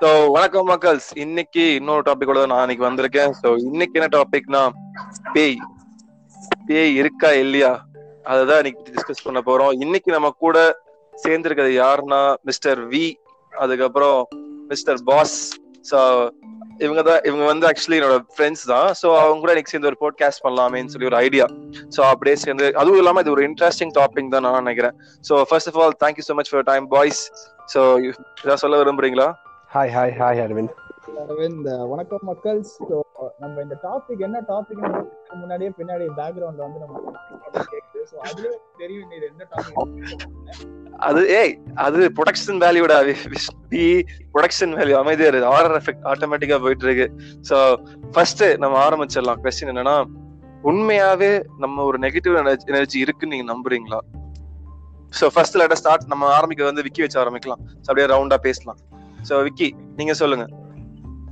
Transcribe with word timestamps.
So 0.00 0.08
வணக்கம் 0.34 0.68
மக்கள்ஸ் 0.70 1.06
இன்னைக்கு 1.22 1.62
இன்னொரு 1.78 2.02
டாபிக்கோட 2.08 2.40
நான் 2.50 2.62
இன்னைக்கு 2.64 2.84
வந்திருக்கேன். 2.86 3.30
ஸோ 3.40 3.48
இன்னைக்கு 3.68 3.96
என்ன 3.98 4.08
டாபிக்னா 4.16 4.60
பேய். 5.34 5.56
பேய் 6.68 6.92
இருக்கா 7.00 7.30
இல்லையா? 7.44 7.70
அததான் 8.32 8.60
இன்னைக்கு 8.62 8.92
டிஸ்கஸ் 8.96 9.24
பண்ண 9.26 9.40
போறோம். 9.48 9.72
இன்னைக்கு 9.84 10.10
நம்ம 10.16 10.28
கூட 10.44 10.58
சேர்ந்திருக்கிறது 11.14 11.72
யாருன்னா 11.84 12.20
மிஸ்டர் 12.50 12.82
வி 12.92 13.04
அதுக்கப்புறம் 13.52 14.20
மிஸ்டர் 14.72 15.00
பாஸ் 15.10 15.36
ஸோ 15.90 15.98
இவங்க 16.86 17.02
தான் 17.08 17.20
இவங்க 17.28 17.44
வந்து 17.50 17.68
ஆக்சுவலி 17.70 17.98
என்னோட 18.00 18.18
ஃப்ரெண்ட்ஸ் 18.36 18.64
தான். 18.72 18.88
ஸோ 19.00 19.08
அவங்க 19.22 19.40
கூட 19.44 19.52
எனக்கு 19.56 19.72
சேர்ந்து 19.72 19.90
ஒரு 19.92 20.00
போட்காஸ்ட் 20.04 20.44
பண்ணலாமேன்னு 20.46 20.94
சொல்லி 20.94 21.10
ஒரு 21.10 21.20
ஐடியா 21.26 21.46
ஸோ 21.96 22.00
அப்படியே 22.12 22.36
சேர்ந்து 22.44 22.68
அதுவும் 22.82 23.00
இல்லாமல் 23.02 23.24
இது 23.26 23.34
ஒரு 23.36 23.44
இன்ட்ரெஸ்டிங் 23.48 23.94
டாபிக் 24.00 24.32
தான் 24.36 24.46
நான் 24.48 24.60
நினைக்கிறேன். 24.64 24.96
So 25.24 25.42
first 25.50 25.72
of 25.72 25.80
all 25.84 25.98
thank you 26.04 26.26
so 26.30 26.36
much 26.40 26.52
for 26.54 26.68
time 26.72 26.88
boys 26.96 27.22
so 27.74 27.80
ஏதாவது 28.44 28.62
சொல்ல 28.64 28.82
விரும்புறீங்களா? 28.84 29.28
Hi 29.70 29.90
hi 29.94 30.12
hi 30.18 30.38
Arvind 30.42 30.74
Arvind 31.22 31.66
வணக்கம் 31.90 32.22
மக்கள். 32.28 32.60
So, 32.68 32.96
நம்ம 33.42 33.54
இந்த 33.64 33.76
டாபிக் 33.82 34.22
என்ன 34.26 34.38
டாபிக் 34.50 34.80
முன்னாடியே 35.40 35.70
பின்னாடி 35.78 36.04
பேக்ரவுண்ட்ல 36.18 36.62
வந்து 36.66 36.80
நம்ம 36.84 36.94
ஸோ 38.10 38.16
தெரியும் 38.78 39.12
இது 39.16 39.26
எந்த 39.32 39.44
டாபிக் 39.52 40.22
அது 41.08 41.20
ஏய் 41.40 41.52
அது 41.86 41.98
ப்ரொடக்ஷன் 42.18 42.60
வேல்யூடா 42.64 42.96
பி 43.72 43.82
ப்ரொடக்ஷன் 44.34 44.74
வேல்யூ 44.78 44.96
அமைதியா 45.02 45.30
இருக்கு 45.30 45.50
ஆர்டர் 45.54 45.76
எஃபெக்ட் 45.80 46.06
ஆட்டோமேட்டிக்கா 46.12 46.58
போயிட்டு 46.64 46.86
இருக்கு 46.88 47.06
சோ 47.50 47.58
ஃபர்ஸ்ட் 48.14 48.44
நம்ம 48.64 48.78
ஆரம்பிச்சிடலாம். 48.86 49.42
கொஸ்டின் 49.44 49.72
என்னன்னா 49.74 49.96
உண்மையாவே 50.64 51.32
நம்ம 51.58 51.82
ஒரு 51.82 51.98
நெகட்டிவ் 51.98 52.36
எனர்ஜி 52.72 52.98
இருக்குன்னு 52.98 53.34
நீங்க 53.36 53.48
நம்புறீங்களா? 53.54 54.00
சோ 55.12 55.26
ஃபர்ஸ்ட் 55.34 55.58
லெட்டர் 55.62 55.80
ஸ்டார்ட் 55.82 56.12
நம்ம 56.12 56.24
ஆரம்பிக்க 56.38 56.70
வந்து 56.70 56.86
விக்கி 56.86 57.02
வச்சு 57.04 57.20
ஆரம்பிக்கலாம். 57.24 57.62
அப்படியே 57.88 58.08
ரவுண்டா 58.14 58.38
பேசலாம். 58.48 58.80
சோ 59.26 59.42
விக்கி 59.42 59.68
நீங்க 59.96 60.12
சொல்லுங்க. 60.14 60.44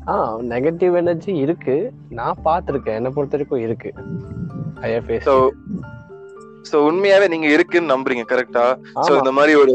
ஆ 0.08 0.14
நெகட்டிவ் 0.52 0.94
எனர்ஜி 0.96 1.32
இருக்கு. 1.44 1.76
நான் 2.10 2.42
பார்த்துருக்கேன். 2.44 2.98
என்னை 3.00 3.10
பொறுத்த 3.10 3.36
வரைக்கும் 3.36 3.64
இருக்கு. 3.66 3.90
சோ 5.28 5.34
சோ 6.70 6.76
உண்மையாவே 6.88 7.26
நீங்க 7.28 7.46
இருக்குன்னு 7.46 7.92
நம்புறீங்க 7.94 8.24
கரெக்டா 8.32 8.64
சோ 9.06 9.12
இந்த 9.18 9.32
மாதிரி 9.32 9.54
ஒரு 9.54 9.74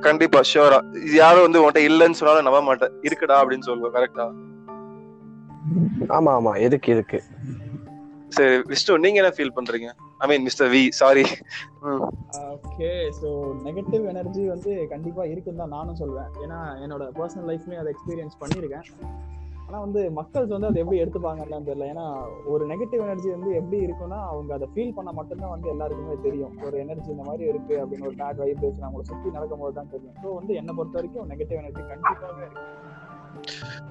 கண்டிப்பா 0.00 0.40
ஷியோரா 0.50 0.78
இது 1.06 1.16
யாரும் 1.16 1.46
வந்து 1.46 1.60
உன்கிட்ட 1.62 1.80
இல்லைன்னு 1.88 2.18
சொன்னாலும் 2.20 2.46
நம்ப 2.48 2.60
மாட்டேன். 2.62 2.94
இருக்குடா 3.08 3.36
அப்படின்னு 3.42 3.68
சொல்லுவோம் 3.68 3.96
கரெக்டா 3.98 4.26
ஆமா 6.16 6.30
ஆமா. 6.38 6.52
இருக்கு 6.66 6.88
இருக்கு. 6.92 7.18
சரி 8.28 8.54
விஷ்ணு 8.70 8.98
நீங்க 8.98 9.20
என்ன 9.22 9.32
ஃபீல் 9.36 9.56
பண்றீங்க? 9.56 9.88
I 10.24 10.26
mean 10.30 10.44
mister 10.48 10.70
V 10.74 10.82
sorry 11.00 11.24
okay 12.54 12.90
so 13.20 13.28
negative 13.66 14.04
energy 14.12 14.42
வந்து 14.54 14.72
கண்டிப்பா 14.92 15.22
இருக்குன்னு 15.32 15.62
தான் 15.62 15.74
நானும் 15.76 15.98
சொல்வேன். 16.02 16.30
ஏன்னா 16.44 16.58
என்னோட 16.84 17.04
பர்சனல் 17.18 17.48
லைஃப்லயும் 17.50 17.82
அதை 17.82 17.92
எக்ஸ்பீரியன்ஸ் 17.94 18.36
பண்ணியிருக்கேன். 18.42 18.86
ஆனா 19.66 19.78
வந்து 19.84 20.00
மக்கள்ஸ் 20.18 20.52
வந்து 20.54 20.68
அதை 20.70 20.78
எப்படி 20.82 20.98
எடுத்துப்பாங்கன்னு 21.02 21.68
தெரியல. 21.68 21.86
ஏன்னா 21.92 22.04
ஒரு 22.52 22.64
நெகட்டிவ் 22.72 23.02
எனர்ஜி 23.06 23.28
வந்து 23.34 23.50
எப்படி 23.60 23.78
இருக்கும்னா 23.86 24.18
அவங்க 24.32 24.50
அதை 24.56 24.66
ஃபீல் 24.74 24.94
பண்ண 24.98 25.10
மட்டும்தான் 25.18 25.54
வந்து 25.54 25.68
எல்லாருக்குமே 25.74 26.16
தெரியும். 26.26 26.54
ஒரு 26.66 26.76
எனர்ஜி 26.84 27.08
இந்த 27.14 27.24
மாதிரி 27.28 27.44
இருக்கு 27.52 27.74
அப்படின்னு 27.82 28.08
ஒரு 28.10 28.16
பேட் 28.20 28.42
வைப்ரேஷன் 28.42 28.86
அவங்கள 28.88 29.04
சுத்தி 29.10 29.34
நடக்கும்போது 29.36 29.76
தான் 29.78 29.90
தெரியும். 29.94 30.16
ஸோ 30.24 30.28
வந்து 30.40 30.52
என்னை 30.60 30.74
பொறுத்த 30.78 30.98
வரைக்கும் 31.00 31.30
நெகட்டிவ் 31.32 31.60
எனர்ஜி 31.62 31.82
கண்டிப்பாக 31.92 32.44
இருக்கு. 32.44 32.68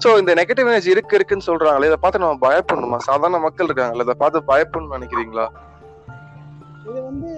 சோ 0.03 0.09
இந்த 0.21 0.31
நெகட்டிவ் 0.41 0.69
எனர்ஜி 0.71 0.95
இருக்கு 0.95 1.17
இருக்குன்னு 1.19 1.47
சொல்றாங்களே 1.49 1.89
இதை 1.91 1.99
பார்த்து 2.05 2.23
நம்ம 2.25 2.39
பயப்படணுமா? 2.47 2.99
சாதாரண 3.09 3.39
மக்கள் 3.47 3.69
இருக்காங்கல்ல 3.69 4.07
இதை 4.07 4.17
பார்த்து 4.23 4.49
பயப்படணும்னு 4.51 4.97
நினைக்கிறீங்களா? 4.99 5.47
இது 6.89 6.99
வந்து 7.07 7.29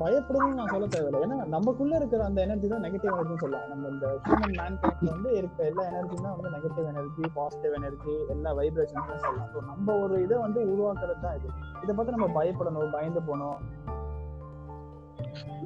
பயப்படணும்னு 0.00 0.58
நான் 0.58 0.70
சொல்ல 0.72 0.86
தேவையில்லை. 0.94 1.20
ஏன்னா 1.24 1.36
நமக்குள்ள 1.54 1.94
இருக்கிற 2.00 2.20
அந்த 2.28 2.38
எனர்ஜி 2.46 2.66
தான் 2.72 2.84
நெகட்டிவ் 2.86 3.10
எனர்ஜின்னு 3.12 3.42
சொல்லலாம் 3.44 3.70
நம்ம 3.72 3.88
இந்த 3.94 4.06
ஹியூமன் 4.26 4.54
மேன் 4.58 4.76
வந்து 5.12 5.30
இருக்கிற 5.40 5.64
எல்லா 5.70 5.84
எனர்ஜி 5.92 6.16
தான் 6.26 6.36
வந்து 6.36 6.52
நெகட்டிவ் 6.56 6.86
எனர்ஜி 6.92 7.22
பாசிட்டிவ் 7.38 7.74
எனர்ஜி 7.78 8.14
எல்லா 8.34 8.50
வைப்ரேஷன் 8.58 9.08
சொல்லலாம். 9.24 9.48
ஸோ 9.54 9.62
நம்ம 9.70 9.96
ஒரு 10.04 10.16
இதை 10.26 10.36
வந்து 10.44 10.60
உருவாக்குறது 10.72 11.22
தான் 11.24 11.36
இது. 11.38 11.48
இதை 11.84 11.90
பார்த்து 11.94 12.16
நம்ம 12.16 12.28
பயப்படணும் 12.38 12.94
பயந்து 12.96 13.22
போகணும். 13.30 13.58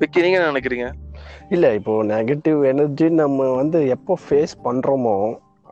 விக்கி 0.00 0.22
நீங்க 0.24 0.38
என்ன 0.38 0.50
நினைக்கிறீங்க? 0.52 0.86
இல்ல 1.54 1.66
இப்போ 1.78 1.92
நெகட்டிவ் 2.14 2.60
எனர்ஜி 2.72 3.08
நம்ம 3.22 3.48
வந்து 3.60 3.80
எப்போ 3.96 4.16
ஃபேஸ் 4.24 4.54
பண்றோமோ 4.66 5.16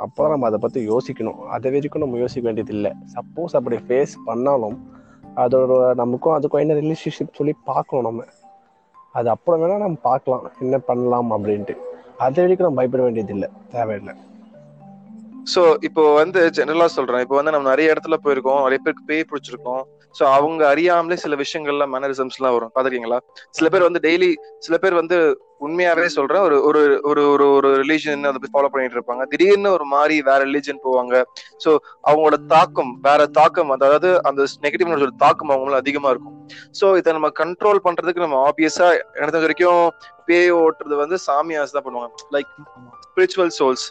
அப்போ 0.04 0.22
நம்ம 0.32 0.47
அதை 0.50 0.58
பத்தி 0.64 0.81
யோசிக்கணும். 0.92 1.38
அதை 1.56 1.70
வரைக்கும் 1.75 2.04
நம்ம 2.04 2.19
யோசிக்க 2.22 2.44
வேண்டியது 2.48 2.75
இல்லை. 2.78 2.92
சப்போஸ் 3.14 3.56
அப்படி 3.58 3.76
ஃபேஸ் 3.86 4.14
பண்ணாலும் 4.28 4.76
அதோட 5.36 5.94
நமக்கும் 5.94 6.36
அதுக்கும் 6.36 6.60
என்ன 6.60 6.74
ரிலேஷன்ஷிப் 6.74 7.36
சொல்லி 7.36 7.54
பார்க்கணும் 7.64 8.04
நம்ம. 8.04 8.24
அது 9.12 9.28
அப்புறம் 9.28 9.60
வேணா 9.62 9.76
நம்ம 9.78 9.98
பார்க்கலாம். 10.02 10.52
என்ன 10.60 10.78
பண்ணலாம் 10.78 11.30
அப்படின்ட்டு. 11.30 11.74
அது 12.16 12.41
வரைக்கும் 12.41 12.66
நம்ம 12.66 12.80
பயப்பட 12.80 13.02
வேண்டியது 13.02 13.32
இல்லை 13.32 13.48
தேவையில்லை. 13.70 14.14
ஸோ 15.54 15.76
இப்போ 15.80 16.14
வந்து 16.14 16.50
ஜெனரலா 16.56 16.84
சொல்கிறேன் 16.84 17.20
இப்போ 17.20 17.34
வந்து 17.34 17.50
நம்ம 17.50 17.69
நிறைய 17.69 17.92
இடத்துல 17.92 18.16
போயிருக்கோம். 18.25 18.62
நிறைய 18.62 18.78
பேருக்கு 18.84 19.04
பேய் 19.06 19.28
பிடிச்சிருக்கோம். 19.30 19.84
சோ 20.19 20.22
அவங்க 20.37 20.62
அறியாமலே 20.72 21.16
சில 21.25 21.34
விஷயங்கள்ல 21.43 21.87
மேனரிசம்ஸ் 21.94 22.38
எல்லாம் 22.38 22.54
வரும். 22.56 22.72
பாத்திருக்கீங்களா? 22.75 23.19
சில 23.59 23.66
பேர் 23.72 23.88
வந்து 23.88 24.03
டெய்லி 24.06 24.31
சில 24.66 24.77
பேர் 24.84 25.00
வந்து 25.00 25.19
உண்மையாவே 25.66 26.06
சொல்றேன் 26.15 26.43
ஒரு 26.47 26.56
ஒரு 26.69 26.81
ஒரு 27.10 27.22
ஒரு 27.34 27.44
ஒரு 27.59 27.69
ரிலீஜன் 27.82 28.25
அதை 28.31 28.49
ஃபாலோ 28.55 28.69
பண்ணிட்டு 28.72 28.97
இருப்பாங்க. 28.99 29.22
திடீர்னு 29.32 29.71
ஒரு 29.76 29.87
மாதிரி 29.93 30.16
வேற 30.28 30.41
ரிலீஜன் 30.49 30.81
போவாங்க. 30.87 31.15
சோ 31.65 31.71
அவங்களோட 32.09 32.38
தாக்கம் 32.55 32.93
வேற 33.06 33.26
தாக்கம் 33.38 33.71
அதாவது 33.76 34.09
அந்த 34.31 34.47
நெகட்டிவ் 34.65 35.16
தாக்கம் 35.25 35.53
அவங்களும் 35.55 35.81
அதிகமா 35.82 36.10
இருக்கும். 36.15 36.37
சோ 36.81 36.88
இதை 37.00 37.12
நம்ம 37.19 37.31
கண்ட்ரோல் 37.43 37.84
பண்றதுக்கு 37.87 38.25
நம்ம 38.26 38.41
ஆப்வியஸா 38.49 38.88
எனக்கு 39.22 39.44
வரைக்கும் 39.47 39.84
பேய் 40.31 40.56
ஓட்டுறது 40.62 40.97
வந்து 41.05 41.19
சாமியாஸ் 41.28 41.76
தான் 41.76 41.87
பண்ணுவாங்க. 41.88 42.15
லைக் 42.37 42.53
ஸ்பிரிச்சுவல் 43.06 43.55
சோல்ஸ் 43.60 43.87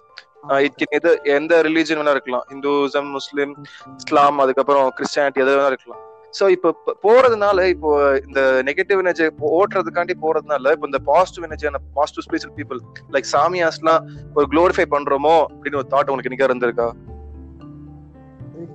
இட் 0.65 0.83
எது 0.97 1.11
எந்த 1.35 1.53
ரிலீஜன் 1.67 1.99
வேணா 1.99 2.15
இருக்கலாம். 2.15 2.43
இந்துசம் 2.53 3.09
முஸ்லீம் 3.17 3.53
இஸ்லாம் 4.01 4.41
அதுக்கப்புறம் 4.43 4.89
கிறிஸ்டியானிட்டி 4.97 5.43
எது 5.43 5.55
வேணா 5.57 5.71
இருக்கலாம். 5.73 6.01
சோ 6.35 6.45
இப்போ 6.49 6.69
போறதுனால 7.03 7.65
இப்போ 7.65 7.89
இந்த 8.19 8.39
நெகட்டிவ் 8.63 8.99
எனர்ஜி 8.99 9.25
ஓட்டுறதுக்காண்டி 9.51 10.15
போறதுனால 10.21 10.71
இப்போ 10.71 10.87
இந்த 10.87 10.99
பாசிட்டிவ் 11.05 11.45
எனர்ஜியான 11.45 11.81
பாசிட்டிவ் 11.93 12.25
ஸ்பிரிச்சுவல் 12.25 12.55
பீப்புள் 12.55 12.79
லைக் 13.11 13.27
சாமியாஸ்லாம் 13.33 14.01
ஒரு 14.35 14.47
க்ளோரிஃபை 14.51 14.87
பண்றோமோ 14.91 15.35
அப்படின்னு 15.49 15.75
ஒரு 15.75 15.89
தாட் 15.91 16.09
உங்களுக்கு 16.09 16.31
இன்னைக்கு 16.31 16.47
இருந்திருக்கா? 16.47 16.87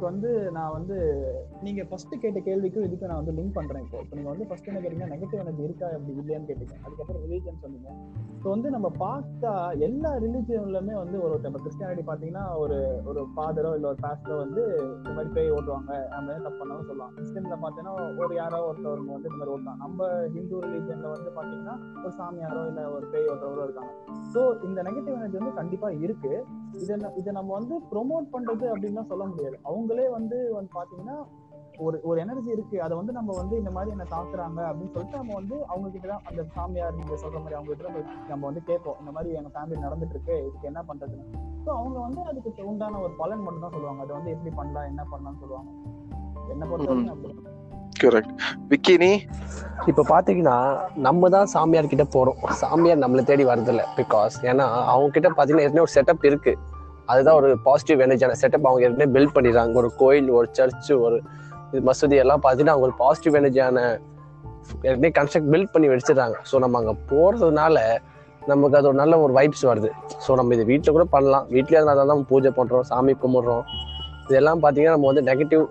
இதுக்கு 0.00 0.12
வந்து 0.15 0.31
நான் 0.56 0.75
வந்து 0.77 0.97
நீங்க 1.65 1.81
ஃபர்ஸ்ட் 1.88 2.12
கேட்ட 2.21 2.38
கேள்விக்கும் 2.47 2.84
இதுக்கு 2.87 3.09
நான் 3.09 3.19
வந்து 3.21 3.34
லிங்க் 3.38 3.56
பண்றேன் 3.56 3.83
இப்போ. 3.84 3.99
இப்போ 4.05 4.15
நீங்க 4.19 4.31
வந்து 4.33 4.47
ஃபர்ஸ்ட் 4.49 4.69
என்ன 4.71 4.81
கேட்டீங்க 4.84 5.06
நெகட்டிவ் 5.12 5.43
எனர்ஜி 5.43 5.62
இருக்கா 5.66 5.87
அப்படி 5.97 6.12
இல்லையான்னு 6.21 6.49
கேட்டீங்க. 6.50 6.75
அதுக்கப்புறம் 6.84 7.25
ரிலீஜன் 7.25 7.59
சொன்னீங்க. 7.65 7.88
ஸோ 8.43 8.47
வந்து 8.55 8.69
நம்ம 8.75 8.89
பார்த்தா 9.03 9.50
எல்லா 9.87 10.12
ரிலீஜன்லயுமே 10.25 10.94
வந்து 11.03 11.16
ஒரு 11.25 11.34
இப்போ 11.41 11.60
கிறிஸ்டியானிட்டி 11.65 12.05
பார்த்தீங்கன்னா 12.10 12.44
ஒரு 12.62 12.78
ஒரு 13.12 13.22
ஃபாதரோ 13.34 13.72
இல்லை 13.78 13.89
ஒரு 13.93 14.00
பாஸ்டரோ 14.06 14.39
வந்து 14.44 14.62
இந்த 15.00 15.12
மாதிரி 15.16 15.33
பேய் 15.37 15.53
ஓட்டுவாங்க. 15.56 15.91
நம்ம 16.15 16.33
ஏன் 16.37 16.47
தப்பு 16.47 16.60
பண்ணாலும் 16.62 16.89
சொல்லலாம் 16.91 17.12
கிறிஸ்டின்ல 17.19 17.59
பார்த்தீங்கன்னா 17.65 17.94
ஒரு 18.22 18.33
யாரோ 18.41 18.62
ஒருத்தவங்க 18.71 19.12
வந்து 19.16 19.31
இந்த 19.33 19.41
மாதிரி 19.43 19.55
ஓட்டலாம் 19.56 19.83
நம்ம 19.84 20.09
ஹிந்து 20.37 20.62
ரிலீஜன்ல 20.66 21.10
வந்து 21.16 21.33
பார்த்தீங்கன்னா 21.37 21.77
ஒரு 22.05 22.15
சாமியாரோ 22.21 22.62
இல்லை 22.72 22.87
ஒரு 22.97 23.06
பேய் 23.12 23.31
ஓட்டுறவரோ 23.34 23.66
இருக்காங்க. 23.69 23.93
ஸோ 24.34 24.43
இந்த 24.69 24.78
நெகட்டிவ் 24.89 25.19
எனர்ஜி 25.21 25.41
வந்து 25.43 25.59
கண்டிப்பா 25.60 25.91
இருக்கு. 26.06 26.33
இதை 26.82 26.97
இதை 27.16 27.32
நம்ம 27.32 27.50
வந்து 27.58 27.75
ப்ரொமோட் 27.92 28.26
பண்றது 28.32 28.66
அப்படின்னு 28.72 29.06
சொல்ல 29.12 29.25
முடியாது. 29.25 29.56
அவங்களே 29.64 30.10
வந்து 30.10 30.53
வந்து 30.54 30.70
பாத்தீங்கன்னா 30.78 31.16
ஒரு 31.78 32.00
ஒரு 32.03 32.20
எனர்ஜி 32.20 32.50
இருக்கு. 32.50 32.82
அதை 32.82 32.97
வந்து 32.97 33.12
நம்ம 33.12 33.34
வந்து 33.36 33.56
இந்த 33.56 33.70
மாதிரி 33.70 33.91
என்ன 33.91 34.06
தாக்குறாங்க 34.10 34.60
அப்படின்னு 34.70 34.92
சொல்லிட்டு 34.94 35.16
நம்ம 35.16 35.34
வந்து 35.34 35.66
அவங்க 35.66 35.88
கிட்ட 35.91 36.09
தான் 36.09 36.25
அந்த 36.25 36.42
சாமியார் 36.54 36.97
நீங்க 36.98 37.14
சொல்ற 37.14 37.38
மாதிரி 37.38 37.54
அவங்க 37.54 37.75
கிட்ட 37.75 38.04
நம்ம 38.28 38.47
வந்து 38.47 38.62
கேட்போம். 38.64 38.98
இந்த 39.00 39.10
மாதிரி 39.10 39.34
எங்க 39.34 39.50
ஃபேமிலி 39.54 39.78
நடந்துட்டு 39.86 40.16
இருக்கு 40.16 40.47
இதுக்கு 40.48 40.66
என்ன 40.66 40.82
பண்றதுன்னு. 40.88 41.26
ஸோ 41.64 41.70
அவங்க 41.80 41.98
வந்து 41.98 42.20
அதுக்கு 42.22 42.66
உண்டான 42.72 43.00
ஒரு 43.00 43.12
பலன் 43.12 43.42
மட்டும் 43.42 43.60
தான் 43.60 43.70
சொல்லுவாங்க. 43.70 44.03
அதை 44.03 44.16
வந்து 44.16 44.30
எப்படி 44.30 44.54
பண்ணலாம் 44.54 44.84
என்ன 44.84 45.04
பண்ணலாம்னு 45.12 45.38
சொல்லுவாங்க. 45.38 45.70
என்ன 46.48 46.66
பொறுத்த 46.66 46.91
வரைக்கும் 46.91 47.59
கரெக்ட் 48.03 48.34
விக்கி 48.69 48.97
நீ? 48.97 49.26
இப்போ 49.88 50.02
பார்த்தீங்கன்னா 50.10 50.56
நம்ம 51.04 51.28
தான் 51.34 51.48
சாமியார் 51.52 51.91
கிட்ட 51.92 52.04
போகிறோம் 52.14 52.41
சாமியார் 52.62 53.00
நம்மளை 53.02 53.22
தேடி 53.30 53.44
வரதில்ல 53.50 53.82
பிகாஸ் 53.98 54.34
ஏன்னா 54.50 54.66
அவங்க 54.92 55.09
கிட்ட 55.15 55.28
பார்த்தீங்கன்னா 55.28 55.65
ஏற்கனவே 55.66 55.84
ஒரு 55.86 55.94
செட்டப் 55.97 56.24
இருக்கு. 56.30 56.53
அதுதான் 57.12 57.36
ஒரு 57.41 57.48
பாசிட்டிவ் 57.66 58.03
எனர்ஜியான 58.06 58.36
செட்டப் 58.42 58.66
அவங்க 58.68 58.84
ஏற்கனவே 58.86 59.09
பில்ட் 59.15 59.34
பண்ணிடுறாங்க. 59.36 59.72
ஒரு 59.82 59.88
கோயில் 60.03 60.28
ஒரு 60.38 60.48
சர்ச் 60.59 60.91
ஒரு 61.04 61.16
இது 61.72 61.80
மசூதி 61.88 62.16
எல்லாம் 62.24 62.42
பார்த்தீங்கன்னா 62.44 62.74
அவங்க 62.77 62.88
ஒரு 62.91 62.97
பாசிட்டிவ் 63.03 63.38
எனர்ஜியான 63.41 63.78
ஏற்கனவே 64.88 65.10
கன்ஸ்ட்ரக்ட் 65.18 65.50
பில்ட் 65.54 65.72
பண்ணி 65.74 65.88
வச்சிடுறாங்க. 65.92 66.36
ஸோ 66.50 66.59
நம்ம 66.65 66.78
அங்கே 66.80 66.94
போகிறதுனால 67.12 67.78
நமக்கு 68.50 68.76
அது 68.80 68.88
ஒரு 68.91 68.98
நல்ல 69.03 69.15
ஒரு 69.24 69.33
வைப்ஸ் 69.38 69.65
வருது. 69.71 69.91
ஸோ 70.26 70.36
நம்ம 70.41 70.54
இது 70.56 70.65
வீட்டில் 70.72 70.97
கூட 70.98 71.06
பண்ணலாம். 71.15 71.47
வீட்லேயே 71.54 71.80
அதனால 71.83 72.06
தான் 72.12 72.26
பூஜை 72.33 72.53
பண்ணுறோம் 72.59 72.86
சாமி 72.91 73.15
கும்பிட்றோம். 73.24 73.65
இதெல்லாம் 74.28 74.60
பார்த்தீங்கன்னா 74.65 74.97
நம்ம 74.98 75.09
வந்து 75.12 75.24
நெகட்டிவ் 75.30 75.65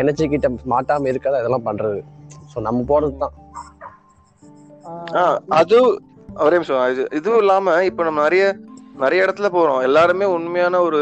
எனர்ஜி 0.00 0.24
கிட்ட 0.34 0.48
மாட்டாமல் 0.74 1.10
இருக்காது 1.12 1.38
அதெல்லாம் 1.42 1.68
பண்ணுறது 1.68 2.00
ஸோ 2.52 2.58
நம்ம 2.66 2.78
போகிறது 2.90 3.14
தான் 3.22 3.34
அது 5.60 5.76
ஒரே 6.44 6.56
நிமிஷம் 6.56 6.90
இது 6.92 7.02
இதுவும் 7.18 7.40
இல்லாம 7.42 7.84
இப்ப 7.84 8.04
நம்ம 8.04 8.22
நிறைய 8.22 8.44
நிறைய 9.02 9.24
இடத்துல 9.24 9.48
போறோம். 9.54 9.82
எல்லாருமே 9.82 10.24
உண்மையான 10.34 10.80
ஒரு 10.86 11.00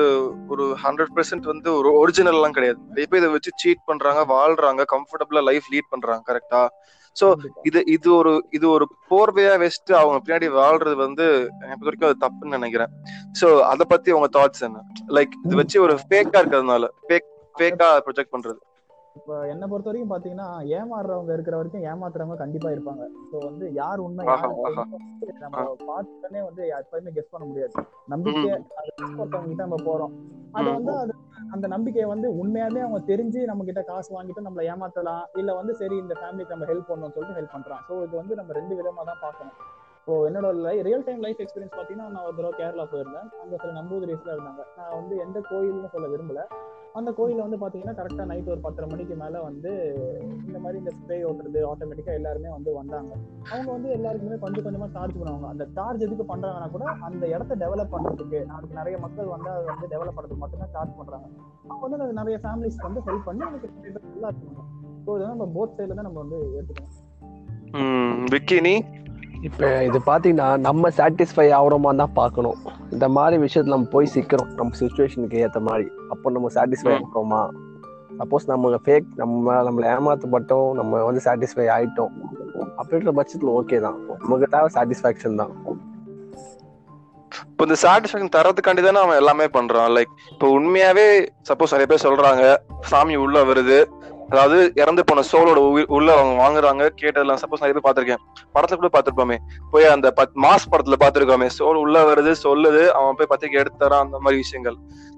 ஒரு 0.49 0.65
ஹண்ட்ரட் 0.85 1.13
பெர்சென்ட் 1.17 1.47
வந்து 1.53 1.69
ஒரு 1.79 1.89
ஒரிஜினல் 2.01 2.37
எல்லாம் 2.39 2.55
கிடையாது. 2.57 2.79
நிறைய 2.91 3.07
பேர் 3.11 3.21
இதை 3.23 3.31
வச்சு 3.33 3.51
சீட் 3.63 3.87
பண்றாங்க 3.87 4.21
வாழ்றாங்க 4.35 4.85
கம்ஃபர்டபுளா 4.95 5.41
லைஃப் 5.49 5.67
லீட் 5.73 5.91
பண்றாங்க 5.91 6.23
கரெக்டா 6.31 6.63
சோ. 7.17 7.27
இது 7.63 7.81
இது 7.87 8.09
ஒரு 8.15 8.33
இது 8.51 8.67
ஒரு 8.71 8.85
போர்வையா 9.11 9.55
வச்சுட்டு 9.63 9.95
அவங்க 10.01 10.19
பின்னாடி 10.25 10.49
வாழ்றது 10.61 10.95
வந்து 10.95 11.27
எனக்கு 11.63 11.87
வரைக்கும் 11.89 12.09
அது 12.11 12.23
தப்புன்னு 12.27 12.57
நினைக்கிறேன். 12.59 12.93
சோ 13.41 13.47
அத 13.73 13.85
பத்தி 13.85 14.13
உங்க 14.13 14.29
தாட்ஸ் 14.39 14.65
என்ன? 14.69 14.85
லைக் 15.19 15.35
இது 15.45 15.57
வச்சு 15.57 15.83
ஒரு 15.83 15.97
ஃபேக்கா 16.07 16.41
இருக்கிறதுனால 16.43 16.89
ஃபேக் 17.09 17.29
ஃபேக்கா 17.55 17.89
ப்ரொஜெக்ட் 18.07 18.35
பண்றது. 18.37 18.59
இப்போ 19.19 19.35
என்ன 19.53 19.65
பொறுத்த 19.71 19.91
வரைக்கும் 19.91 20.13
பாத்தீங்கன்னா 20.13 20.49
ஏமாறுறவங்க 20.79 21.33
இருக்கிற 21.37 21.57
வரைக்கும் 21.59 21.87
ஏமாத்துறவங்க 21.91 22.37
கண்டிப்பா 22.43 22.69
இருப்பாங்க. 22.75 23.05
ஸோ 23.31 23.37
வந்து 23.47 23.65
யார் 23.81 24.05
உண்மை 24.07 24.27
நம்ம 25.45 25.63
பார்த்துட்டே 25.91 26.43
வந்து 26.49 26.63
எப்பயுமே 26.81 27.15
கெஸ் 27.17 27.33
பண்ண 27.33 27.47
முடியாது. 27.51 27.75
நம்பிக்கை 28.15 28.51
அது 28.81 28.91
ஒருத்தவங்க 29.21 29.49
கிட்ட 29.53 29.63
நம்ம 29.67 29.81
போறோம். 29.89 30.13
அது. 30.59 30.69
வந்து 30.77 30.93
அது 31.03 31.15
அந்த 31.55 31.67
நம்பிக்கையை 31.75 32.07
வந்து 32.13 32.29
உண்மையாவே 32.43 32.81
அவங்க 32.85 33.01
தெரிஞ்சு 33.11 33.41
நம்ம 33.51 33.65
கிட்ட 33.65 33.83
காசு 33.91 34.11
வாங்கிட்டு 34.17 34.47
நம்மள 34.47 34.65
ஏமாத்தலாம். 34.73 35.25
இல்ல 35.41 35.51
வந்து 35.61 35.75
சரி 35.81 35.97
இந்த 36.05 36.15
ஃபேமிலிக்கு 36.21 36.55
நம்ம 36.57 36.69
ஹெல்ப் 36.73 36.91
பண்ணணும்னு 36.91 37.17
சொல்லிட்டு 37.17 37.39
ஹெல்ப் 37.41 37.57
பண்றான். 37.57 37.83
ஸோ 37.89 37.97
இது 38.07 38.15
வந்து 38.23 38.37
நம்ம 38.41 38.53
ரெண்டு 38.53 38.77
விதமா 38.81 39.05
தான் 39.11 39.23
பார்க்கணும். 39.27 39.57
ஸோ 40.09 40.15
என்னோட 40.27 40.51
ரியல் 40.87 41.03
டைம் 41.07 41.23
லைஃப் 41.25 41.41
எக்ஸ்பீரியன்ஸ் 41.43 41.75
பார்த்தீங்கன்னா 41.77 42.07
நான் 42.13 42.27
ஒரு 42.29 42.37
தடவை 42.37 42.53
கேரளா 42.61 42.85
போயிருந்தேன். 42.93 43.27
அங்கே 43.43 43.57
சில 43.63 43.73
நம்பூதிரிஸ்ல 43.79 44.31
இருந்தாங்க. 44.37 44.63
நான் 44.79 44.95
வந்து 44.99 45.15
எந்த 45.25 45.39
கோயில்னு 45.49 45.91
சொல்ல 45.95 46.07
விரும்பல. 46.13 46.43
அந்த 46.99 47.11
கோயிலில் 47.19 47.43
வந்து 47.45 47.59
பார்த்தீங்கன்னா 47.63 47.95
கரெக்டாக 47.99 48.27
நைட் 48.31 48.49
ஒரு 48.53 48.61
பத்தரை 48.67 48.87
மணிக்கு 48.93 49.15
மேலே 49.23 49.39
வந்து 49.49 49.71
இந்த 50.47 50.59
மாதிரி 50.63 50.79
இந்த 50.83 50.93
ஸ்ப்ரே 50.99 51.19
ஓட்டுறது 51.29 51.61
ஆட்டோமேட்டிக்காக 51.71 52.19
எல்லாருமே 52.21 52.51
வந்து 52.55 52.71
வந்தாங்க. 52.79 53.13
அவங்க 53.53 53.69
வந்து 53.77 53.91
எல்லாருக்குமே 53.97 54.39
கொஞ்சம் 54.45 54.67
கொஞ்சமாக 54.67 54.91
சார்ஜ் 54.97 55.19
பண்ணுவாங்க. 55.21 55.49
அந்த 55.55 55.67
சார்ஜ் 55.77 56.07
எதுக்கு 56.07 56.27
பண்ணுறாங்கன்னா 56.33 56.71
கூட 56.77 56.87
அந்த 57.09 57.25
இடத்த 57.35 57.59
டெவலப் 57.65 57.93
பண்ணுறதுக்கு 57.97 58.41
நாளைக்கு 58.53 58.81
நிறைய 58.81 58.99
மக்கள் 59.05 59.33
வந்து 59.37 59.51
அதை 59.57 59.67
வந்து 59.75 59.93
டெவலப் 59.95 60.17
பண்ணுறதுக்கு 60.19 60.43
மட்டும்தான் 60.45 60.75
சார்ஜ் 60.77 60.99
பண்ணுறாங்க 61.01 61.29
அவங்க 61.71 61.83
வந்து 61.87 62.07
அது 62.07 62.21
நிறைய 62.23 62.39
ஃபேமிலிஸ்க்கு 62.45 62.89
வந்து 62.91 63.05
ஹெல்ப் 63.09 63.29
பண்ணி 63.29 63.45
எனக்கு 63.51 63.71
நல்லா 64.15 64.31
இருக்கும் 64.33 64.71
ஸோ 65.05 65.11
இதெல்லாம் 65.17 65.37
நம்ம 65.37 65.53
போத் 65.59 65.77
சைடில் 65.79 65.99
தான் 66.01 66.09
நம்ம 66.11 66.21
வந்து 66.25 66.41
ஏற்றுக்கணும் 66.59 66.97
விக்கி 68.35 68.59
இப்ப 69.43 69.85
இது 69.85 69.99
பாத்தீங்கன்னா 70.07 70.59
நம்ம 70.59 70.89
சாட்டிஸ்ஃபை 70.89 71.47
ஆகுறோமா 71.59 71.97
தான் 71.97 72.13
பார்க்கணும். 72.13 72.59
இந்த 72.91 73.09
மாதிரி 73.09 73.43
விஷயத்துல 73.43 73.75
நம்ம 73.75 73.89
போய் 73.91 74.09
சிக்கிறோம். 74.15 74.51
நம்ம 74.55 74.77
சுச்சுவேஷனுக்கு 74.81 75.41
ஏத்த 75.45 75.61
மாதிரி. 75.61 75.91
அப்போ 76.09 76.31
நம்ம 76.31 76.49
சாட்டிஸ்ஃபை. 76.55 76.95
ஆகிறோமா? 76.99 77.43
சப்போஸ் 78.19 78.47
நம்ம 78.47 78.71
ஃபேக் 78.87 79.09
நம்ம 79.15 79.53
நம்மள 79.67 79.85
ஏமாத்தப்பட்டோம் 79.97 80.73
நம்ம 80.73 81.03
வந்து 81.03 81.21
சாட்டிஸ்ஃபை 81.25 81.67
ஆயிட்டோம். 81.77 82.15
அப்படின்ற 82.79 83.13
பட்சத்துல 83.19 83.53
ஓகே 83.61 83.81
தான். 83.81 83.99
நமக்கு 84.19 84.47
தேவை 84.47 84.69
சாட்டிஸ்ஃபேக்ஷன் 84.75 85.35
தான். 85.35 85.53
இப்போ 87.51 87.65
இந்த 87.65 87.77
சாட்டிஸ்ஃபேக்ஷன் 87.83 88.35
தரதுக்காண்டி 88.37 88.83
தானே 88.83 89.01
அவன் 89.01 89.17
எல்லாமே 89.17 89.45
பண்றான். 89.45 89.91
லைக் 89.97 90.13
இப்போ 90.33 90.47
உண்மையாவே 90.59 91.07
சப்போஸ் 91.49 91.75
நிறைய 91.77 91.87
பேர் 91.87 92.07
சொல்றாங்க 92.07 92.57
சாமி 92.81 93.17
உள்ள 93.17 93.43
வருது 93.43 93.79
அதாவது 94.29 94.73
இறந்து 94.75 95.05
போன 95.05 95.23
சோலோட 95.33 95.85
உள்ள 95.85 96.19
அவங்க 96.19 96.49
வாங்குறாங்க 96.49 97.03
கேட்டதெல்லாம் 97.03 97.37
சப்போஸ் 97.37 97.61
நிறைய 97.61 97.81
பேர் 97.81 97.93
பார்த்திருக்கேன். 97.93 98.17
படத்துல 98.55 98.75
கூட 98.75 99.03
பார்த்திருப்போமே. 99.03 99.37
போய் 99.71 99.85
அந்த 99.85 100.13
பத் 100.17 100.39
மாஸ் 100.43 100.73
படத்துல 100.73 100.95
பார்த்திருக்கோமே. 101.01 101.49
சோல் 101.59 101.75
உள்ள 101.75 102.15
வருது 102.15 102.35
சொல்லுது 102.43 102.89
அவன் 102.89 103.15
போய் 103.17 103.27
பத்திரிக்கை 103.29 103.61
எடுத்து 103.61 103.87
தரான் 103.87 104.01
அந்த 104.01 104.19
மாதிரி 104.19 104.37
விஷயங்கள். 104.37 104.77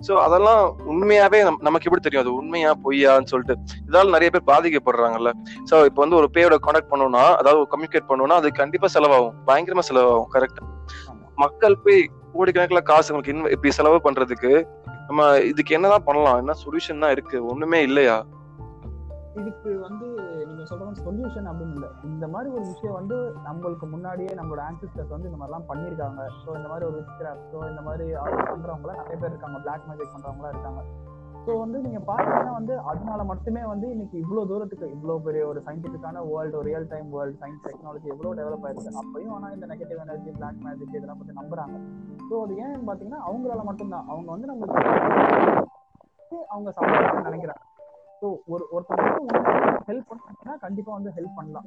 சோ 0.08 0.12
அதெல்லாம் 0.12 0.76
உண்மையாவே 0.86 1.42
நம்- 1.42 1.60
நமக்கு 1.60 1.90
எப்படி 1.90 2.00
தெரியும்? 2.00 2.24
அது 2.24 2.34
உண்மையா 2.34 2.74
பொய்யான்னு 2.84 3.24
சொல்லிட்டு. 3.24 3.74
இதால 3.90 4.08
நிறைய 4.08 4.30
பேர் 4.30 4.42
பாதிக்கப்படுறாங்கல்ல. 4.46 5.32
சோ 5.70 5.84
இப்போ 5.84 6.06
வந்து 6.06 6.16
ஒரு 6.16 6.30
பேயோட 6.34 6.56
கான்டாக்ட் 6.66 6.90
பண்ணணும்னா 6.90 7.34
அதாவது 7.34 7.66
கம்யூனிகேட் 7.76 8.08
பண்ணணும்னா 8.08 8.36
அது 8.36 8.52
கண்டிப்பா 8.52 8.88
செலவாகும். 8.94 9.32
பயங்கரமா 9.46 9.78
செலவாகும் 9.90 10.24
கரெக்ட் 10.32 10.88
மக்கள் 11.34 11.78
போய் 11.84 12.10
கோடிக்கணக்கில் 12.34 12.82
காசு 12.82 13.14
உங்களுக்கு 13.14 13.50
இப்படி 13.50 13.74
செலவு 13.74 14.00
பண்றதுக்கு 14.04 14.64
நம்ம 15.06 15.38
இதுக்கு 15.38 15.74
என்னதான் 15.74 16.04
பண்ணலாம்? 16.04 16.36
என்ன 16.36 16.52
சொல்யூஷன் 16.52 16.98
தான் 16.98 17.10
இருக்கு? 17.10 17.46
ஒண்ணுமே 17.46 17.82
இல்லையா? 17.82 18.24
இதுக்கு 19.38 19.70
வந்து 19.86 20.06
நீங்க 20.48 20.62
சொல்ற 20.70 20.86
சொல்யூஷன் 21.06 21.48
அப்படின்னு 21.50 21.76
இல்லை. 21.78 21.90
இந்த 22.08 22.24
மாதிரி 22.32 22.48
ஒரு 22.56 22.64
விஷயம் 22.70 22.96
வந்து 22.98 23.16
நம்மளுக்கு 23.46 23.86
முன்னாடியே 23.92 24.32
நம்மளோட 24.38 24.62
ஆன்சிஸ்டர்ஸ் 24.68 25.14
வந்து 25.14 25.28
இந்த 25.30 25.38
மாதிரிலாம் 25.40 25.68
பண்ணியிருக்காங்க. 25.68 26.22
ஸோ 26.42 26.48
இந்த 26.58 26.68
மாதிரி 26.72 26.86
ஒரு 26.90 27.00
ஸோ 27.52 27.58
இந்த 27.70 27.82
மாதிரி 27.88 28.06
அவங்க 28.22 28.42
பண்றவங்களாம் 28.50 29.00
நிறைய 29.02 29.18
பேர் 29.22 29.32
இருக்காங்க. 29.34 29.60
பிளாக் 29.66 29.86
மேஜிக் 29.90 30.14
பண்றவங்களாம் 30.16 30.54
இருக்காங்க. 30.54 30.82
ஸோ 31.44 31.50
வந்து 31.62 31.78
நீங்க 31.84 32.00
பாத்தீங்கன்னா 32.08 32.54
வந்து 32.58 32.74
அதனால 32.90 33.20
மட்டுமே 33.30 33.62
வந்து 33.70 33.86
இன்னைக்கு 33.94 34.16
இவ்வளவு 34.24 34.48
தூரத்துக்கு 34.50 34.86
இவ்வளவு 34.96 35.24
பெரிய 35.26 35.42
ஒரு 35.50 35.60
சயின்டிஃபிக்கான 35.68 36.24
வேர்ல்டு 36.30 36.58
ஒரு 36.58 36.68
real 36.70 36.90
time 36.92 37.08
world 37.14 37.40
science 37.42 37.64
technology 37.66 38.08
எவ்வளவு 38.14 38.36
டெவலப் 38.40 38.66
ஆயிருக்கு. 38.66 38.98
அப்பயும் 39.04 39.34
ஆனா 39.36 39.48
இந்த 39.56 39.66
நெகட்டிவ் 39.72 40.02
எனர்ஜி 40.06 40.32
பிளாக் 40.38 40.60
மேஜிக் 40.66 40.94
இதெல்லாம் 40.98 41.20
பத்தி 41.22 41.34
நம்புறாங்க. 41.40 41.78
ஸோ 42.28 42.42
அது 42.44 42.54
ஏன்னு 42.64 42.88
பாத்தீங்கன்னா 42.90 43.22
அவங்களால 43.28 43.64
மட்டும்தான். 43.70 44.06
அவங்க 44.12 44.30
வந்து 44.34 44.50
நம்மளுக்கு 44.52 45.66
அவங்க 46.52 46.70
சம்பாதிக்கணும்னு 46.78 47.28
நினைக்கிறாங்க. 47.30 47.64
ஸோ 48.20 48.28
ஒரு 48.52 48.64
ஒருத்தவங்க 48.72 49.38
ஹெல்ப் 49.88 50.08
பண்ணா 50.10 50.54
கண்டிப்பா 50.64 50.90
வந்து 50.96 51.10
ஹெல்ப் 51.16 51.36
பண்ணலாம். 51.36 51.66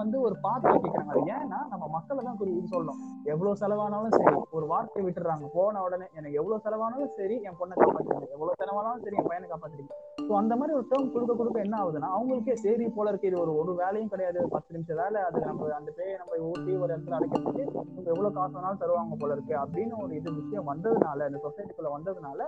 வந்து 0.00 0.16
ஒரு 0.26 0.36
பாத்திர 0.44 0.70
கேட்கறாங்க 0.76 1.12
அது 1.14 1.22
ஏன்னா 1.34 1.58
நம்ம 1.72 1.84
மக்களை 1.94 2.20
தான் 2.22 2.38
குறி 2.38 2.50
இது 2.56 2.72
சொல்லணும் 2.72 3.00
எவ்வளவு 3.32 3.58
செலவானாலும் 3.60 4.14
சரி 4.16 4.32
ஒரு 4.58 4.66
வார்த்தையை 4.72 5.04
விட்டுறாங்க 5.06 5.48
போன 5.56 5.82
உடனே 5.86 6.06
எனக்கு 6.18 6.38
எவ்வளவு 6.40 6.64
செலவானாலும் 6.66 7.12
சரி 7.18 7.36
என் 7.48 7.58
பொண்ணை 7.60 7.76
காப்பாத்துறீங்க 7.76 8.28
எவ்வளவு 8.36 8.58
செலவானாலும் 8.62 9.04
சரி 9.04 9.18
என் 9.20 9.28
பையனை 9.30 9.48
காப்பாத்துறீங்க 9.50 9.92
ஸோ 10.22 10.34
அந்த 10.40 10.54
மாதிரி 10.58 10.74
ஒரு 10.78 10.86
டேர்ம் 10.90 11.12
கொடுக்க 11.12 11.34
கொடுக்க 11.34 11.66
என்ன 11.66 11.76
ஆகுதுன்னா 11.80 12.08
அவங்களுக்கே 12.16 12.56
சரி 12.64 12.84
போல 12.96 13.10
இருக்கு. 13.10 13.30
இது 13.30 13.38
ஒரு 13.44 13.52
ஒரு 13.60 13.72
வேலையும் 13.80 14.12
கிடையாது. 14.12 14.40
பத்து 14.52 14.74
நிமிஷம் 14.74 15.00
வேலை. 15.00 15.20
அது 15.28 15.38
நம்ம 15.46 15.70
அந்த 15.78 15.90
பேயை 15.96 16.14
நம்ம 16.20 16.38
ஊட்டி 16.48 16.72
ஒரு 16.82 16.90
இடத்துல 16.94 17.16
அடைக்கிறதுக்கு 17.18 17.64
எவ்வளவு 18.06 18.34
காசு 18.36 18.54
வேணாலும் 18.56 18.82
தருவாங்க 18.82 19.16
போல 19.22 19.34
இருக்கு. 19.36 19.54
அப்படின்னு 19.62 19.96
ஒரு 20.04 20.12
இது 20.18 20.30
விஷயம் 20.38 20.68
வந்ததுனால 20.70 21.26
இந்த 21.30 21.40
சொசைட்டிக்குள்ள 21.46 21.90
வந்ததுனால 21.96 22.38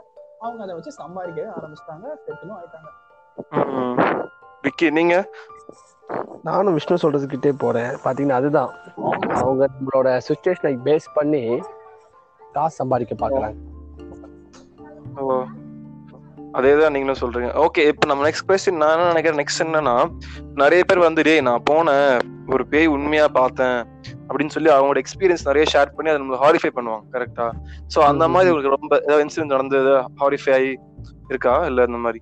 அவங்க 0.42 0.62
அதை 0.62 0.74
வச்சு 0.74 0.92
சம்பாதிக்கவே 1.02 1.50
ஆரம்பிச்சிட்டாங்க 1.58 2.06
செட்டிலும் 2.26 2.56
ஆயிட்டாங்க. 2.58 4.24
விக்கி 4.62 4.90
நீங்க? 4.90 5.30
நானும் 6.42 6.72
விஷ்ணு 6.72 6.96
சொல்றதுக்கிட்டே 6.96 7.52
போறேன். 7.58 7.90
பாத்தீங்கன்னா 8.04 8.30
அதுதான். 8.30 8.70
அவங்க 9.34 9.68
நம்மளோட 9.68 10.20
சுச்சுவேஷனை 10.28 10.78
பேஸ் 10.84 11.06
பண்ணி 11.14 11.62
காசு 12.52 12.74
சம்பாதிக்க 12.74 13.28
பாக்குறாங்க. 13.28 13.54
ஓ. 15.16 15.42
அதேதான் 16.52 16.90
நீங்களும் 16.90 17.20
சொல்றீங்க. 17.20 17.50
ஓகே 17.54 17.86
இப்போ 17.86 18.06
நம்ம 18.06 18.28
நெக்ஸ்ட் 18.28 18.48
கொஸ்டின் 18.48 18.76
நான் 18.76 18.98
என்ன 18.98 19.12
நினைக்கிறேன்? 19.12 19.44
நெக்ஸ்ட் 19.44 19.62
என்னன்னா 19.62 20.16
நிறைய 20.54 20.84
பேர் 20.84 20.98
வந்து 20.98 21.22
டேய் 21.22 21.40
நான் 21.40 21.62
போனேன் 21.70 22.20
ஒரு 22.48 22.66
பேய் 22.66 22.86
உண்மையா 22.86 23.28
பார்த்தேன். 23.28 23.86
அப்படின்னு 24.32 24.54
சொல்லி 24.56 24.70
அவங்களோட 24.74 25.00
எக்ஸ்பீரியன்ஸ் 25.02 25.46
நிறைய 25.50 25.64
ஷேர் 25.72 25.94
பண்ணி 25.96 26.10
அதை 26.12 26.20
நம்ம 26.22 26.40
ஹாரிஃபை 26.44 26.70
பண்ணுவாங்க 26.78 27.04
கரெக்டா 27.14 27.46
சோ 27.94 28.00
அந்த 28.10 28.24
மாதிரி 28.34 28.50
உங்களுக்கு 28.52 28.76
ரொம்ப 28.78 28.92
ஏதாவது 29.06 29.24
இன்சிடென்ட் 29.26 29.54
நடந்தது 29.56 29.94
ஹாரிஃபை 30.22 30.52
ஆகி 30.58 30.72
இருக்கா? 31.30 31.54
இல்ல 31.70 31.80
இந்த 31.88 31.98
மாதிரி? 32.04 32.20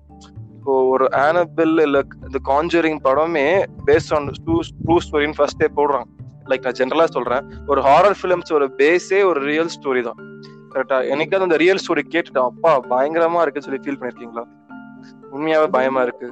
இப்போ 0.55 0.73
ஒரு 0.93 1.05
ஆனபிள் 1.27 1.71
இல்ல 1.85 1.99
இந்த 2.27 2.39
கான்ஜரிங் 2.49 2.99
படமே 3.05 3.45
பேஸ்ட் 3.87 4.11
ஆன் 4.17 4.27
ட்ரூ 4.45 4.97
ஸ்டோரின்னு 5.05 5.37
ஃபர்ஸ்டே 5.39 5.67
போடுறாங்க. 5.77 6.07
லைக் 6.51 6.65
நான் 6.67 6.77
ஜென்ரலா 6.79 7.07
சொல்றேன். 7.15 7.45
ஒரு 7.71 7.81
ஹாரர் 7.87 8.17
ஃபிலிம்ஸ் 8.19 8.51
ஒரு 8.57 8.67
பேஸே 8.81 9.19
ஒரு 9.31 9.39
ரியல் 9.49 9.71
ஸ்டோரி 9.77 10.01
தான். 10.09 10.19
கரெக்டா 10.73 10.97
என்னைக்காவது 11.13 11.47
அந்த 11.47 11.57
ரியல் 11.63 11.81
ஸ்டோரி 11.83 12.03
கேட்டுட்டேன். 12.13 12.47
அப்பா 12.51 12.71
பயங்கரமா 12.93 13.41
இருக்குன்னு 13.43 13.67
சொல்லி 13.67 13.81
ஃபீல் 13.85 13.99
பண்ணிருக்கீங்களா? 14.01 14.45
உண்மையாவே 15.35 15.69
பயமா 15.77 16.01
இருக்கு. 16.07 16.27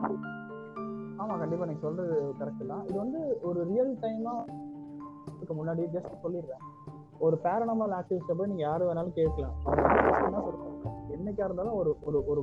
ஆமா 1.22 1.34
கண்டிப்பா 1.42 1.66
நீங்க 1.70 1.82
சொல்றது 1.88 2.18
கரெக்ட் 2.42 2.70
தான். 2.74 2.84
இது 2.90 2.98
வந்து 3.04 3.22
ஒரு 3.50 3.60
ரியல் 3.72 3.94
டைமா 4.04 4.36
இதுக்கு 5.40 5.56
முன்னாடி 5.60 5.82
ஜஸ்ட் 5.96 6.24
சொல்லிடுறேன். 6.24 6.64
ஒரு 7.26 7.36
பேரனமல் 7.44 7.94
ஆக்டிவிஸ்ட 8.00 8.34
போய் 8.38 8.50
நீங்க 8.52 8.64
யாரு 8.70 8.84
வேணாலும் 8.90 9.16
கேட்கலாம். 9.20 9.56
என்ன 10.28 10.40
சொல்றாங்க 10.48 10.76
என்னைக்கா 11.16 11.44
இருந்தாலும் 11.48 11.78
ஒரு 11.80 11.92
ஒரு 12.08 12.18
ஒரு 12.32 12.42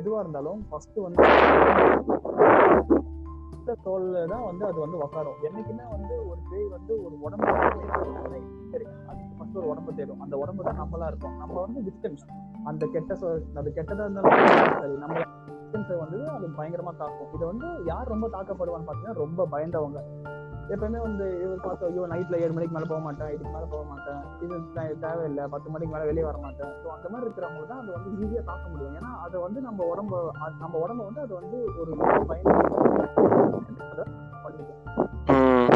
எதுவா 0.00 0.18
இருந்தாலும் 0.24 0.60
ஃபர்ஸ்ட் 0.70 0.98
வந்து 1.06 1.22
தோல்ல 3.86 4.20
தான் 4.30 4.44
வந்து 4.48 4.64
அது 4.68 4.78
வந்து 4.82 4.96
உக்காரும். 5.04 5.36
என்னைக்குமே 5.48 5.84
வந்து 5.96 6.14
ஒரு 6.30 6.40
பேய் 6.50 6.70
வந்து 6.76 6.92
ஒரு 7.04 7.14
உடம்பு 7.26 7.46
அதுக்கு 9.10 9.34
ஃபர்ஸ்ட் 9.36 9.58
ஒரு 9.60 9.68
உடம்பு 9.72 9.90
தேடும். 9.98 10.22
அந்த 10.24 10.34
உடம்பு 10.42 10.66
தான் 10.68 10.80
நம்மளா 10.80 11.08
இருக்கும். 11.12 11.36
நம்ம 11.42 11.54
வந்து 11.66 11.80
டிஸ்டன்ஸ் 11.88 12.24
அந்த 12.70 12.82
கெட்ட 12.94 13.18
அது 13.62 13.70
கெட்டதா 13.78 14.04
இருந்தாலும் 14.06 14.80
சரி 14.82 14.96
நம்ம 15.04 15.16
victims 15.72 15.90
வந்து 16.04 16.18
அது 16.36 16.46
பயங்கரமா 16.58 16.92
தாக்கும். 17.02 17.30
இதை 17.36 17.44
வந்து 17.52 17.68
யார் 17.90 18.12
ரொம்ப 18.14 18.28
தாக்கப்படுவான்னு 18.36 18.88
பாத்தீங்கன்னா 18.88 19.20
ரொம்ப 19.24 19.46
பயந்தவங்க. 19.54 20.00
எப்பவுமே 20.74 20.98
வந்து 21.04 21.24
இவர் 21.44 21.64
பார்த்து 21.64 21.86
ஐயோ 21.88 22.02
நைட்ல 22.12 22.40
ஏழு 22.44 22.54
மணிக்கு 22.56 22.74
மேல 22.76 22.86
போக 22.90 23.00
மாட்டேன் 23.06 23.30
இதுக்கு 23.34 23.52
மேல 23.54 23.64
போக 23.72 23.82
மாட்டேன் 23.92 24.20
இது 24.44 24.56
தேவையில்லை 25.04 25.44
பத்து 25.54 25.68
மணிக்கு 25.74 25.92
மேல 25.94 26.04
வெளியே 26.10 26.24
வர 26.28 26.38
மாட்டேன். 26.44 26.72
ஸோ 26.82 26.88
அந்த 26.96 27.06
மாதிரி 27.12 27.26
இருக்கிறவங்க 27.26 27.66
தான் 27.70 27.80
அது 27.82 27.90
வந்து 27.96 28.10
ஈஸியா 28.24 28.42
தாக்க 28.50 28.64
முடியும். 28.72 28.94
ஏன்னா 28.98 29.10
அதை 29.24 29.36
வந்து 29.46 29.60
நம்ம 29.68 29.86
உடம்பு 29.92 30.18
நம்ம 30.62 30.74
உடம்பு 30.84 31.04
வந்து 31.08 31.22
அது 31.26 31.34
வந்து 31.40 31.58
ஒரு 31.80 31.90
ம் 35.32 35.68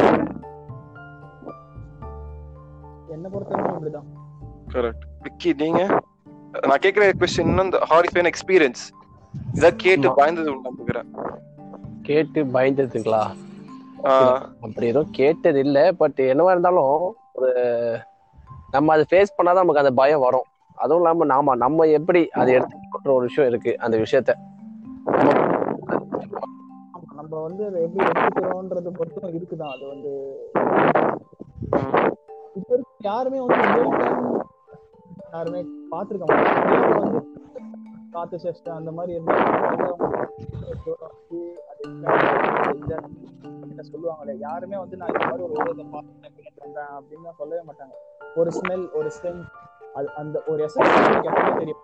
என்ன 3.15 3.27
பொறுத்தவரைக்கும் 3.33 3.77
இப்படிதான் 3.79 4.09
கரெக்ட் 4.75 5.05
விக்கி 5.25 5.51
நீங்க? 5.63 5.81
நான் 6.69 6.83
கேக்குற 6.85 7.05
கொஸ்டின் 7.23 7.63
இந்த 7.65 7.81
ஹாரிஃபைன் 7.93 8.29
எக்ஸ்பீரியன்ஸ் 8.31 8.83
இத 9.59 9.67
கேட்டு. 9.85 10.09
பயந்தது 10.21 10.49
உண்டு 10.53 10.69
நம்புகிறேன் 10.69 11.11
கேட்டு 12.09 12.41
பயந்ததுங்களா? 12.57 13.23
அப்படி 14.65 14.87
எதுவும் 14.87 15.15
கேட்டது 15.19 15.59
இல்ல 15.59 15.79
பட் 16.01 16.19
என்னவா 16.31 16.55
இருந்தாலும் 16.55 16.91
ஒரு 17.33 17.53
நம்ம 18.71 18.93
அதை 18.95 19.05
ஃபேஸ் 19.11 19.37
பண்ணாதான் 19.37 19.63
நமக்கு 19.63 19.83
அந்த 19.83 19.93
பயம் 20.01 20.25
வரும். 20.25 20.49
அதுவும் 20.79 21.01
இல்லாம 21.03 21.27
நாம 21.33 21.55
நம்ம 21.65 21.87
எப்படி 21.99 22.21
அதை 22.41 22.51
எடுத்துக்கிற 22.57 23.13
ஒரு 23.19 23.27
விஷயம் 23.29 23.51
இருக்கு 23.51 23.73
அந்த 23.79 23.97
விஷயத்த. 23.97 24.33
நம்ம 27.19 27.33
வந்து 27.47 27.63
அதை 27.67 27.79
எப்படி 27.83 28.05
எடுத்துக்கிறோன்றது 28.07 28.91
பொறுத்தும் 28.99 29.35
இருக்குதான். 29.39 29.75
அது 29.77 29.85
வந்து 29.93 30.13
இப்ப 32.59 32.71
இருக்க 32.75 33.09
யாருமே 33.11 33.39
வந்து 33.47 33.61
யாருமே 35.35 35.61
பார்த்திருக்க 35.93 36.25
மாட்டாங்க. 36.27 36.99
வந்து 37.01 37.23
காத்து 38.17 38.37
சேஷ்டை 38.45 38.73
அந்த 38.81 38.91
மாதிரி 38.99 39.13
இருந்தா 39.17 39.35
என்ன 43.75 43.85
சொல்லுவாங்களே 43.93 44.35
யாருமே 44.47 44.77
வந்து 44.83 44.97
நான் 44.99 45.13
இந்த 45.13 45.25
மாதிரி 45.29 45.45
ஒரு 45.47 45.55
உலகத்தை 45.61 45.85
பார்த்துட்டேன் 45.95 46.93
அப்படின்னு 46.97 47.33
சொல்லவே 47.39 47.63
மாட்டாங்க. 47.69 47.95
ஒரு 48.41 48.51
ஸ்மெல் 48.59 48.85
ஒரு 48.99 49.09
சென்ஸ் 49.21 49.49
அது 49.99 50.07
அந்த 50.21 50.37
ஒரு 50.51 50.61
எசன்ஸ் 50.67 50.95
எப்பவுமே 51.29 51.53
தெரியும். 51.63 51.81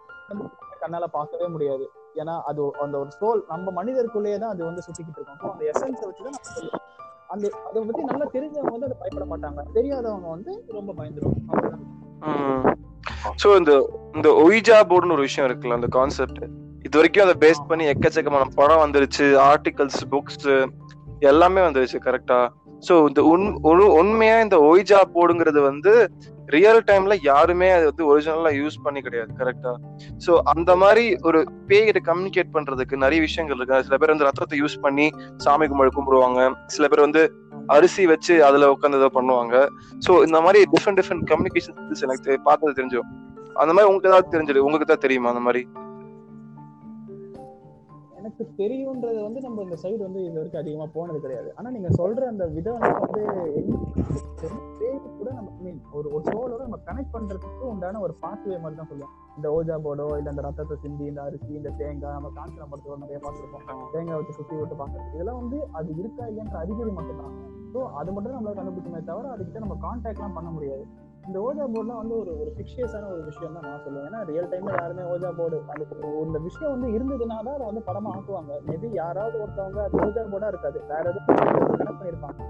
கண்ணால 0.82 1.06
பார்க்கவே 1.16 1.46
முடியாது. 1.54 1.84
ஏன்னா 2.20 2.34
அது 2.50 2.60
அந்த 2.84 2.94
ஒரு 3.02 3.10
சோல் 3.18 3.40
நம்ம 3.52 3.72
மனிதருக்குள்ளேயே 3.78 4.38
தான் 4.42 4.52
அது 4.54 4.62
வந்து 4.68 4.84
சுத்திக்கிட்டு 4.86 5.20
இருக்கும். 5.20 5.52
அந்த 5.54 5.64
எசன்ஸை 5.72 6.04
வச்சு 6.08 6.22
தான் 6.26 6.34
நம்ம 6.36 6.52
சொல்லுவோம். 6.58 6.84
அந்த 7.32 7.44
அதை 7.68 7.82
பத்தி 7.88 8.04
நல்லா 8.12 8.26
தெரிஞ்சவங்க 8.36 8.72
வந்து 8.76 8.88
அதை 8.88 8.96
பயப்பட 9.02 9.26
மாட்டாங்க. 9.32 9.60
தெரியாதவங்க 9.76 10.28
வந்து 10.36 10.52
ரொம்ப 10.78 10.92
பயந்துருவாங்க. 11.00 12.76
சோ 13.42 13.48
இந்த 13.60 13.72
இந்த 14.16 14.28
ஒய்ஜா 14.44 14.78
போர்டுன்னு 14.90 15.16
ஒரு 15.18 15.26
விஷயம் 15.28 15.48
இருக்குல்ல 15.48 15.78
அந்த 15.80 15.90
கான்செப்ட் 15.98 16.42
இது 16.86 16.98
வரைக்கும் 16.98 17.24
அதை 17.26 17.34
பேஸ் 17.44 17.68
பண்ணி 17.70 17.84
எக்கச்சக்கமான 17.92 18.44
படம் 18.58 18.82
வந்துருச்சு 18.84 19.26
ஆர்டிகல்ஸ் 19.50 20.00
புக்ஸ் 20.12 20.48
எல்லாமே 21.20 21.60
வந்துருச்சு 21.60 21.98
கரெக்டா 22.06 22.38
சோ 22.88 22.94
இந்த 23.08 23.22
உண் 23.32 23.46
உண்மையா 24.00 24.40
இந்த 24.40 24.56
ஒய்ஜா 24.56 25.00
போடுங்கிறது 25.14 25.60
வந்து 25.60 25.92
ரியல் 26.46 26.82
டைம்ல 26.86 27.14
யாருமே 27.22 27.70
அது 27.70 27.84
வந்து 27.90 28.04
ஒரிஜினலா 28.10 28.52
யூஸ் 28.60 28.76
பண்ணி 28.84 29.00
கிடையாது 29.00 29.32
கரெக்டா 29.40 29.72
சோ 30.24 30.32
அந்த 30.52 30.76
மாதிரி 30.76 31.16
ஒரு 31.22 31.40
பேய்கிட்ட 31.68 32.00
கம்யூனிகேட் 32.08 32.54
பண்றதுக்கு 32.56 32.96
நிறைய 32.96 33.20
விஷயங்கள் 33.20 33.56
இருக்கு. 33.56 33.84
சில 33.88 33.96
பேர் 33.96 34.12
வந்து 34.14 34.28
ரத்தத்தை 34.28 34.58
யூஸ் 34.62 34.76
பண்ணி 34.80 35.06
சாமி 35.36 35.66
கும்பிடு 35.66 35.96
கும்பிடுவாங்க. 35.98 36.50
சில 36.66 36.88
பேர் 36.88 37.06
வந்து 37.06 37.22
அரிசி 37.66 38.06
வச்சு 38.06 38.44
அதுல 38.44 38.70
உட்காந்து 38.74 39.00
ஏதோ 39.00 39.10
பண்ணுவாங்க. 39.18 39.66
சோ 40.06 40.24
இந்த 40.26 40.40
மாதிரி 40.40 40.64
டிஃப்ரெண்ட் 40.74 41.00
டிஃப்ரெண்ட் 41.00 41.26
கம்யூனிகேஷன் 41.32 42.06
எனக்கு 42.08 42.38
பார்த்தது 42.48 42.78
தெரிஞ்சிடும். 42.80 43.10
அந்த 43.62 43.72
மாதிரி 43.72 43.88
உங்களுக்கு 43.90 44.10
ஏதாவது 44.12 44.32
தெரிஞ்சது? 44.36 44.58
உங்களுக்கு 44.58 44.86
தான் 44.86 45.04
தெரியுமா 45.06 45.28
அந்த 45.28 45.40
மாதிரி? 45.40 45.62
நமக்கு 48.40 48.62
தெரியும்ன்றது 48.62 49.18
வந்து 49.24 49.40
நம்ம 49.44 49.62
இந்த 49.64 49.76
சைடு 49.80 49.98
வந்து 50.06 50.20
இது 50.26 50.36
வரைக்கும் 50.38 50.60
அதிகமா 50.60 50.84
போனது 50.94 51.18
கிடையாது. 51.24 51.48
ஆனா 51.58 51.68
நீங்க 51.74 51.88
சொல்ற 51.98 52.20
அந்த 52.32 52.44
விதம் 52.54 52.84
வந்து 52.84 53.24
கூட 55.18 55.30
நம்ம 55.38 55.50
மீன் 55.64 55.80
ஒரு 55.96 56.06
ஒரு 56.14 56.22
சோலோட 56.28 56.60
நம்ம 56.66 56.78
கனெக்ட் 56.86 57.12
பண்றதுக்கு 57.16 57.64
உண்டான 57.72 58.00
ஒரு 58.06 58.14
பாத்வே 58.22 58.56
மாதிரி 58.62 58.78
தான் 58.78 58.90
சொல்லுவோம். 58.92 59.12
இந்த 59.38 59.48
ஓஜா 59.56 59.76
போர்டோ 59.86 60.06
இல்ல 60.20 60.32
இந்த 60.34 60.44
ரத்தத்தை 60.46 60.76
சிந்தி 60.84 61.04
இந்த 61.10 61.20
அரிசி 61.26 61.52
இந்த 61.60 61.72
தேங்காய் 61.82 62.16
நம்ம 62.16 62.30
காஞ்சன 62.38 62.68
படத்தோட 62.70 62.96
நிறைய 63.04 63.18
பார்த்துருப்போம். 63.26 63.84
தேங்காய் 63.94 64.18
வச்சு 64.20 64.38
சுத்தி 64.38 64.54
விட்டு 64.60 64.80
பாக்குறது 64.80 65.12
இதெல்லாம் 65.16 65.40
வந்து 65.42 65.60
அது 65.80 65.90
இருக்கா 66.00 66.24
இல்லையன்ற 66.30 66.58
அறிகுறி 66.64 66.94
மட்டும் 67.00 67.22
தான் 67.22 67.36
ஸோ 67.74 67.82
அது 68.00 68.10
மட்டும் 68.14 68.36
நம்மளால 68.38 68.58
கண்டுபிடிக்குமே 68.60 69.02
தவிர 69.12 69.34
அதுக்கிட்ட 69.34 69.64
நம்ம 69.66 69.78
கான்டாக்ட்லாம் 69.86 70.36
பண்ண 70.40 70.50
முடியாது. 70.56 70.86
இந்த 71.28 71.38
ஓஜா 71.46 71.64
போர்டுலாம் 71.72 72.00
வந்து 72.02 72.14
ஒரு 72.20 72.30
ஒரு 72.42 72.50
ஃபிக்ஷியஸான 72.56 73.08
ஒரு 73.14 73.22
விஷயம் 73.30 73.56
தான் 73.56 73.66
நான் 73.68 73.82
சொல்லுவேன். 73.84 74.06
ஏன்னா 74.08 74.20
ரியல் 74.30 74.48
டைம்ல 74.52 74.72
யாருமே 74.80 75.02
ஓஜா 75.12 75.30
போர்டு 75.38 75.56
அந்த 75.72 75.84
இந்த 76.26 76.38
விஷயம் 76.46 76.72
வந்து 76.74 76.88
இருந்ததுன்னா 76.96 77.36
தான் 77.46 77.56
அதை 77.56 77.66
வந்து 77.70 77.82
படமா 77.88 78.10
ஆக்குவாங்க. 78.16 78.52
மேபி 78.68 78.88
யாராவது 79.02 79.36
ஒருத்தவங்க 79.42 79.80
அது 79.86 80.00
ஓஜா 80.06 80.22
போர்டா 80.32 80.50
இருக்காது. 80.52 80.78
வேற 80.92 81.04
எதுவும் 81.10 81.28
கனெக்ட் 81.80 82.00
பண்ணிருப்பாங்க 82.00 82.40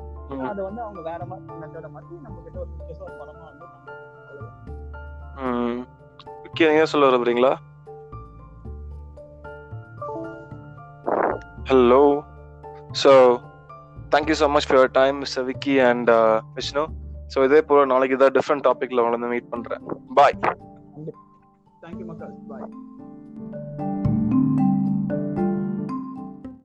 அதை 0.51 0.61
வந்து 0.69 0.81
அவங்க 0.87 1.01
வேற 1.11 1.21
மாதிரி 1.31 1.59
மெத்தட 1.63 1.89
மாத்தி 1.97 2.15
நம்ம 2.27 2.37
கிட்ட 2.47 2.59
ஒரு 2.65 2.71
ஃபிக்ஷியஸா 2.75 3.05
ஒரு 3.09 3.17
படமா 3.23 3.45
வந்து 3.51 3.67
நீங்க 6.69 6.87
சொல்ல 6.93 7.07
விரும்புறீங்களா? 7.09 7.53
Hello 11.71 12.03
so 13.03 13.13
thank you 14.15 14.37
so 14.41 14.47
much 14.55 14.67
for 14.69 14.79
your 14.79 14.97
time 15.01 15.19
mister 15.25 15.47
Vicky 15.51 15.75
and 15.91 16.11
Vishnu 16.57 16.83
so 17.31 17.45
இதே 17.45 17.61
போல 17.63 17.85
நாளைக்கு 17.85 18.17
ஏதாவது 18.17 18.37
டிஃப்ரெண்ட் 18.39 18.67
டாபிக்ல 18.69 19.05
வளர்ந்து 19.07 19.29
மீட் 19.29 19.51
பண்றேன். 19.51 19.83
பாய் 20.15 20.37
தேங்க்யூ 21.83 22.07
மக்கள் 22.07 22.33
பாய் 22.49 22.67